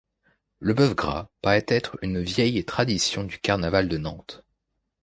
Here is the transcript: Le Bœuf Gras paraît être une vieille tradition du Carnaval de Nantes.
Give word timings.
Le 0.57 0.73
Bœuf 0.73 0.95
Gras 0.95 1.29
paraît 1.43 1.63
être 1.67 1.99
une 2.01 2.21
vieille 2.23 2.65
tradition 2.65 3.23
du 3.23 3.37
Carnaval 3.37 3.87
de 3.87 3.99
Nantes. 3.99 4.43